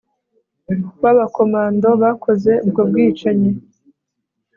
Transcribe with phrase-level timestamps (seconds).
[1.01, 3.51] w'aba komando bakoze ubwo bwicanyi